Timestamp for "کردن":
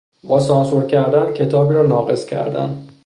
0.85-1.33, 2.25-2.87